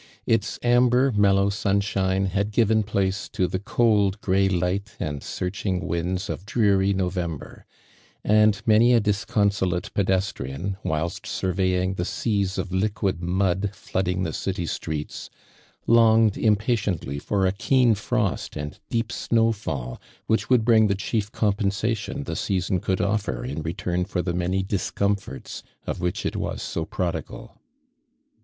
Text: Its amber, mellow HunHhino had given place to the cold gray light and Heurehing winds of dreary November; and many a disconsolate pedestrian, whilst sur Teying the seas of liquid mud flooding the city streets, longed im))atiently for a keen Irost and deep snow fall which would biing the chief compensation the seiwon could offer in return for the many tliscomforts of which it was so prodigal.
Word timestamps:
Its 0.25 0.57
amber, 0.63 1.11
mellow 1.11 1.47
HunHhino 1.51 2.27
had 2.29 2.49
given 2.49 2.81
place 2.81 3.29
to 3.29 3.45
the 3.45 3.59
cold 3.59 4.19
gray 4.19 4.49
light 4.49 4.95
and 4.99 5.21
Heurehing 5.21 5.83
winds 5.85 6.27
of 6.27 6.43
dreary 6.47 6.91
November; 6.91 7.67
and 8.23 8.59
many 8.65 8.93
a 8.95 8.99
disconsolate 8.99 9.93
pedestrian, 9.93 10.75
whilst 10.83 11.27
sur 11.27 11.53
Teying 11.53 11.97
the 11.97 12.05
seas 12.05 12.57
of 12.57 12.71
liquid 12.71 13.21
mud 13.21 13.69
flooding 13.75 14.23
the 14.23 14.33
city 14.33 14.65
streets, 14.65 15.29
longed 15.85 16.33
im))atiently 16.33 17.21
for 17.21 17.45
a 17.45 17.51
keen 17.51 17.93
Irost 17.93 18.55
and 18.57 18.79
deep 18.89 19.11
snow 19.11 19.51
fall 19.51 20.01
which 20.25 20.49
would 20.49 20.65
biing 20.65 20.87
the 20.87 20.95
chief 20.95 21.31
compensation 21.31 22.23
the 22.23 22.33
seiwon 22.33 22.81
could 22.81 23.01
offer 23.01 23.45
in 23.45 23.61
return 23.61 24.05
for 24.05 24.23
the 24.23 24.33
many 24.33 24.63
tliscomforts 24.63 25.61
of 25.85 26.01
which 26.01 26.25
it 26.25 26.35
was 26.35 26.63
so 26.63 26.85
prodigal. 26.85 27.61